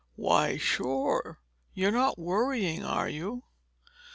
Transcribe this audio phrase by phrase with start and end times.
[0.15, 1.39] "Why sure!
[1.75, 3.43] You're not worrying, are you?"